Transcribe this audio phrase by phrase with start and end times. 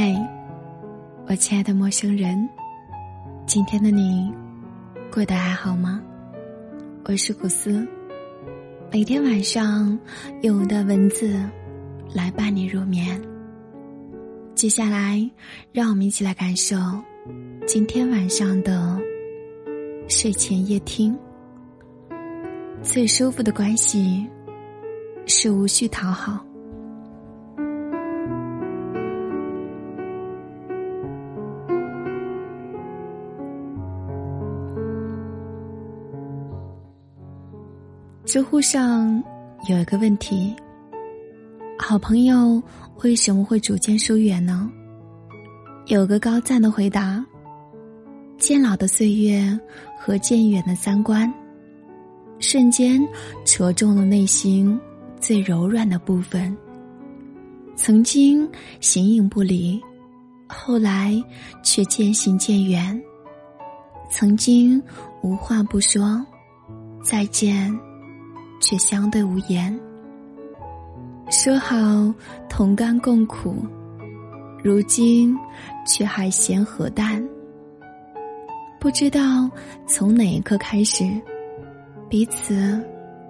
[0.00, 0.14] 嘿，
[1.26, 2.48] 我亲爱的陌生人，
[3.46, 4.32] 今天的你
[5.12, 6.00] 过得还好吗？
[7.06, 7.84] 我是古斯，
[8.92, 9.98] 每天晚上
[10.42, 11.44] 用我的文字
[12.14, 13.20] 来伴你入眠。
[14.54, 15.28] 接下来，
[15.72, 16.76] 让我们一起来感受
[17.66, 18.96] 今天晚上的
[20.06, 21.18] 睡前夜听。
[22.84, 24.24] 最舒服的关系
[25.26, 26.46] 是无需讨好。
[38.28, 39.24] 知乎上
[39.70, 40.54] 有一个问题：
[41.78, 42.62] 好朋友
[43.02, 44.70] 为什么会逐渐疏远呢？
[45.86, 47.24] 有个高赞的回答：
[48.36, 49.58] 渐老的岁月
[49.98, 51.32] 和渐远的三观，
[52.38, 53.00] 瞬间
[53.46, 54.78] 戳中了内心
[55.18, 56.54] 最柔软的部分。
[57.76, 58.46] 曾经
[58.78, 59.80] 形影不离，
[60.46, 61.14] 后来
[61.62, 63.02] 却渐行渐远。
[64.10, 64.82] 曾经
[65.22, 66.22] 无话不说，
[67.02, 67.74] 再见。
[68.60, 69.78] 却相对无言。
[71.30, 71.76] 说好
[72.48, 73.56] 同甘共苦，
[74.64, 75.36] 如今
[75.86, 77.22] 却还嫌何淡。
[78.80, 79.50] 不知道
[79.86, 81.04] 从哪一刻开始，
[82.08, 82.82] 彼此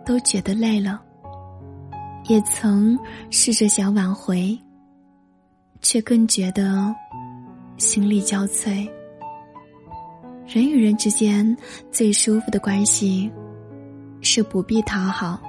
[0.05, 1.03] 都觉得累了，
[2.29, 2.99] 也曾
[3.31, 4.57] 试着想挽回，
[5.81, 6.95] 却更觉得
[7.79, 8.89] 心力交瘁。
[10.47, 11.57] 人与人之间
[11.91, 13.31] 最舒服的关系。
[14.21, 15.41] 是不必讨好，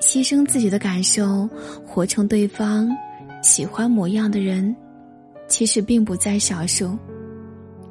[0.00, 1.48] 牺牲自己的感受，
[1.86, 2.88] 活成对方
[3.42, 4.74] 喜欢模样的人，
[5.48, 6.96] 其实并不在少数。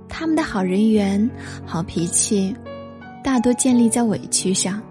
[0.07, 1.29] 他们的好人缘、
[1.65, 2.55] 好脾气，
[3.23, 4.81] 大多建立在委屈上。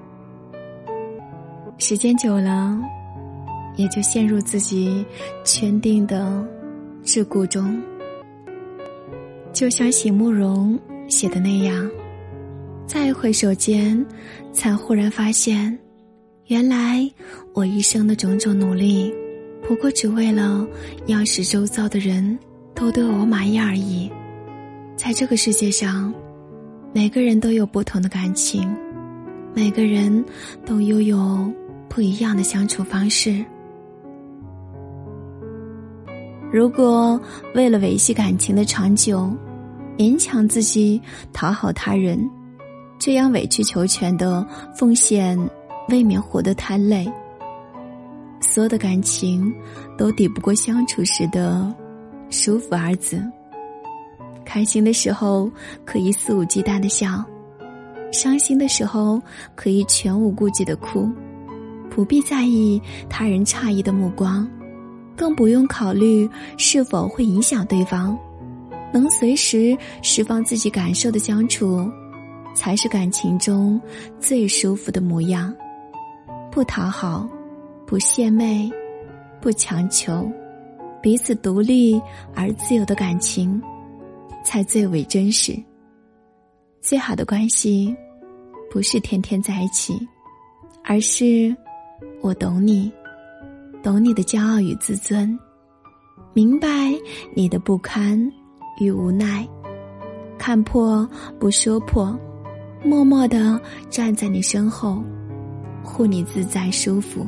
[1.78, 2.76] 时间久了，
[3.76, 5.04] 也就陷入自己
[5.44, 6.44] 圈定的
[7.04, 7.80] 桎梏中。
[9.52, 11.88] 就像席慕容写的那样。
[12.92, 14.04] 再回首间，
[14.52, 15.78] 才忽然发现，
[16.48, 17.10] 原来
[17.54, 19.10] 我一生的种种努力，
[19.66, 20.68] 不过只为了
[21.06, 22.38] 要使周遭的人
[22.74, 24.12] 都对我满意而已。
[24.94, 26.12] 在这个世界上，
[26.92, 28.70] 每个人都有不同的感情，
[29.54, 30.22] 每个人
[30.66, 31.50] 都拥有
[31.88, 33.42] 不一样的相处方式。
[36.52, 37.18] 如果
[37.54, 39.34] 为了维系感情的长久，
[39.96, 41.00] 勉强自己
[41.32, 42.30] 讨好他人。
[43.04, 44.46] 这样委曲求全的
[44.76, 45.36] 奉献，
[45.88, 47.04] 未免活得太累。
[48.40, 49.52] 所有的感情
[49.98, 51.68] 都抵不过相处时的
[52.30, 53.20] 舒服二字。
[54.44, 55.50] 开心的时候
[55.84, 57.24] 可以肆无忌惮的笑，
[58.12, 59.20] 伤心的时候
[59.56, 61.10] 可以全无顾忌的哭，
[61.90, 62.80] 不必在意
[63.10, 64.48] 他人诧异的目光，
[65.16, 68.16] 更不用考虑是否会影响对方，
[68.92, 71.90] 能随时释放自己感受的相处。
[72.54, 73.80] 才是感情中
[74.20, 75.54] 最舒服的模样，
[76.50, 77.28] 不讨好，
[77.86, 78.70] 不献媚，
[79.40, 80.30] 不强求，
[81.02, 82.00] 彼此独立
[82.34, 83.60] 而自由的感情，
[84.44, 85.56] 才最为真实。
[86.80, 87.94] 最好的关系，
[88.70, 89.94] 不是天天在一起，
[90.84, 91.54] 而是
[92.20, 92.92] 我懂你，
[93.82, 95.38] 懂你的骄傲与自尊，
[96.34, 96.68] 明白
[97.34, 98.18] 你的不堪
[98.78, 99.48] 与无奈，
[100.38, 101.08] 看破
[101.38, 102.18] 不说破。
[102.84, 105.02] 默默的站在你身后，
[105.82, 107.26] 护你自在舒服。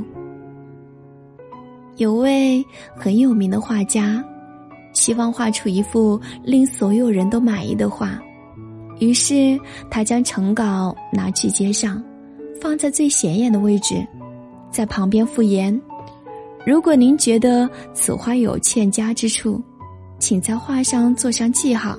[1.96, 2.64] 有位
[2.96, 4.24] 很有名的画家，
[4.92, 8.20] 希望画出一幅令所有人都满意的画，
[8.98, 12.02] 于是他将成稿拿去街上，
[12.60, 14.04] 放在最显眼的位置，
[14.72, 15.80] 在旁边附言
[16.66, 19.62] ：“如果您觉得此画有欠佳之处，
[20.18, 21.96] 请在画上做上记号。”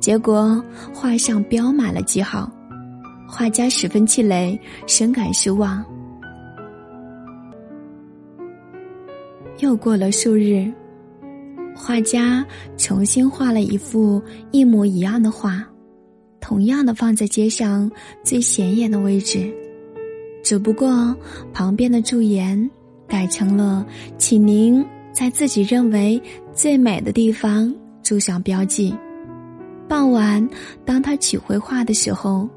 [0.00, 0.62] 结果
[0.92, 2.50] 画上标满了记号。
[3.26, 5.84] 画家十分气馁，深感失望。
[9.60, 10.70] 又过了数日，
[11.74, 12.44] 画家
[12.76, 15.64] 重新画了一幅一模一样的画，
[16.40, 17.90] 同样的放在街上
[18.22, 19.52] 最显眼的位置，
[20.42, 21.16] 只不过
[21.52, 22.70] 旁边的驻颜
[23.06, 23.86] 改成了
[24.18, 26.20] “请您在自己认为
[26.52, 28.94] 最美的地方注上标记”。
[29.88, 30.46] 傍晚，
[30.84, 32.48] 当他取回画的时候。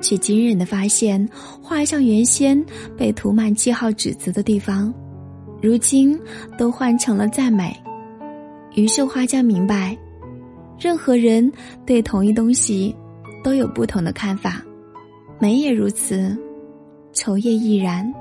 [0.00, 1.28] 却惊人的发现，
[1.62, 2.62] 画上原先
[2.96, 4.92] 被涂满记号纸子的地方，
[5.60, 6.18] 如今
[6.58, 7.76] 都换成了赞美。
[8.74, 9.96] 于是画家明白，
[10.78, 11.50] 任何人
[11.84, 12.94] 对同一东西
[13.42, 14.62] 都有不同的看法，
[15.38, 16.36] 美也如此，
[17.12, 18.12] 丑也亦然。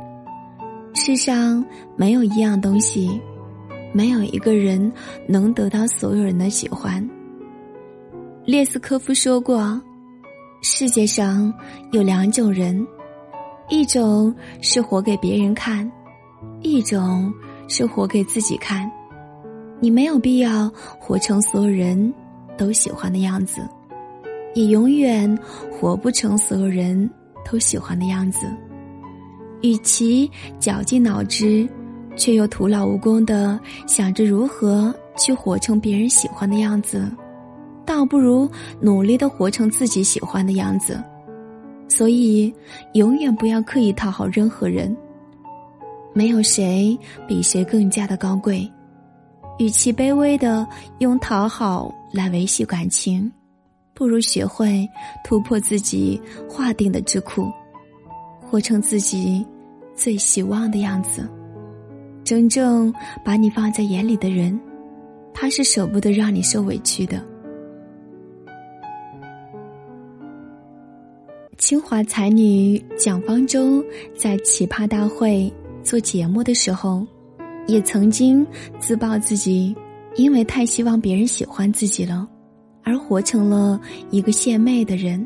[0.95, 1.63] 世上
[1.95, 3.21] 没有一样东西
[3.93, 4.91] 没有一个人
[5.27, 7.07] 能得到所有人的喜欢。
[8.43, 9.79] 列斯科夫说过
[10.61, 11.53] ：“世界上
[11.91, 12.85] 有两种人，
[13.69, 15.89] 一种是活给别人看，
[16.61, 17.33] 一种
[17.67, 18.89] 是活给自己看。
[19.79, 20.69] 你没有必要
[20.99, 22.13] 活成所有人
[22.57, 23.61] 都喜欢的样子，
[24.53, 25.37] 也永远
[25.71, 27.09] 活不成所有人
[27.49, 28.45] 都喜欢的样子。
[29.61, 30.29] 与其
[30.59, 31.67] 绞尽脑汁。”
[32.15, 33.57] 却又徒劳无功的
[33.87, 37.09] 想着如何去活成别人喜欢的样子，
[37.89, 38.47] 倒不如
[38.79, 41.03] 努力的活成自己喜欢的样子。
[41.87, 42.53] 所以，
[42.93, 44.95] 永远不要刻意讨好任何人。
[46.13, 46.95] 没有谁
[47.27, 48.71] 比谁更加的高贵。
[49.57, 50.67] 与其卑微的
[50.99, 53.29] 用讨好来维系感情，
[53.95, 54.87] 不如学会
[55.23, 57.51] 突破自己划定的桎梏，
[58.39, 59.43] 活成自己
[59.95, 61.27] 最希望的样子。
[62.23, 62.93] 真正
[63.25, 64.57] 把你放在眼里的人，
[65.33, 67.19] 他是舍不得让你受委屈的。
[71.69, 73.85] 清华才女蒋方舟
[74.17, 77.05] 在奇葩大会做节目的时候，
[77.67, 78.43] 也曾经
[78.79, 79.75] 自曝自己
[80.15, 82.27] 因为太希望别人喜欢自己了，
[82.83, 83.79] 而活成了
[84.09, 85.23] 一个献媚的人。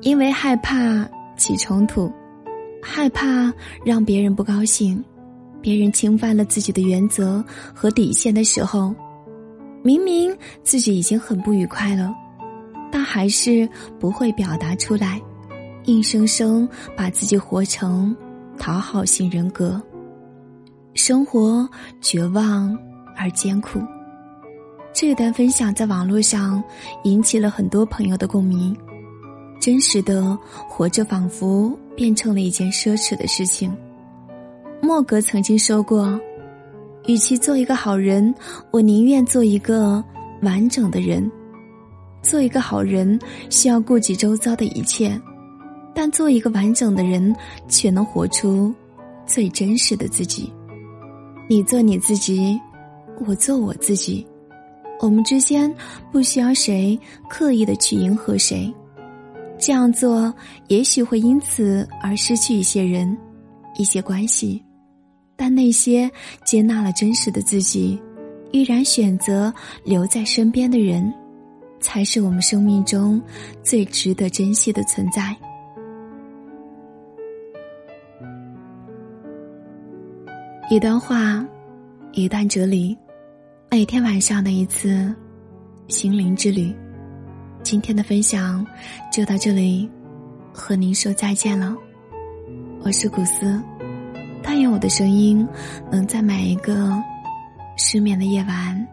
[0.00, 2.10] 因为害怕起冲突，
[2.82, 3.54] 害怕
[3.84, 5.00] 让别人不高兴。
[5.60, 8.92] 别人侵犯了自己的原则和底线的时候，
[9.84, 12.12] 明明自己已经很不愉快了，
[12.92, 13.68] 但还是
[13.98, 15.20] 不会表达出来，
[15.86, 18.14] 硬生生把自己活成
[18.58, 19.82] 讨好型人格。
[20.94, 21.66] 生活
[22.02, 22.78] 绝望
[23.16, 23.80] 而艰苦，
[24.92, 26.62] 这段分享在网络上
[27.04, 28.76] 引起了很多朋友的共鸣。
[29.58, 30.36] 真实的
[30.68, 33.74] 活着，仿佛变成了一件奢侈的事情。
[34.82, 36.20] 莫格曾经说过
[37.06, 38.34] ：“与其做一个好人，
[38.70, 40.04] 我宁愿做一个
[40.42, 41.30] 完整的人。
[42.22, 43.18] 做一个好人
[43.50, 45.20] 需要顾及周遭的一切，
[45.94, 47.34] 但做一个完整的人
[47.68, 48.72] 却能活出
[49.26, 50.52] 最真实的自己。
[51.48, 52.58] 你做你自己，
[53.26, 54.26] 我做我自己。
[55.00, 55.72] 我们之间
[56.12, 56.98] 不需要谁
[57.28, 58.72] 刻意的去迎合谁。
[59.58, 60.32] 这样做
[60.68, 63.16] 也许会因此而失去一些人，
[63.76, 64.62] 一些关系。”
[65.34, 66.08] 但那些
[66.44, 68.00] 接纳了真实的自己，
[68.52, 69.52] 依然选择
[69.82, 71.12] 留在身边的人，
[71.82, 73.20] 才是我们生命中
[73.62, 75.36] 最值得珍惜的存在。
[80.70, 81.46] 一段话，
[82.12, 82.96] 一段哲理，
[83.70, 85.14] 每天晚上的一次
[85.88, 86.74] 心灵之旅。
[87.62, 88.66] 今天的分享
[89.12, 89.90] 就到这里，
[90.50, 91.76] 和您说再见了。
[92.80, 93.62] 我是古斯。
[94.42, 95.46] 但愿我的声音
[95.90, 96.92] 能在每一个
[97.76, 98.88] 失眠的夜晚，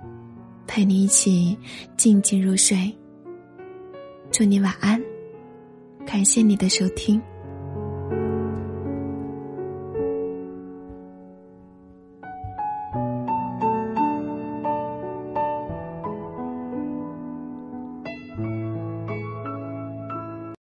[0.69, 1.57] 陪你一起
[1.97, 2.95] 静静入睡。
[4.29, 5.01] 祝你晚安，
[6.05, 7.19] 感谢你的收听。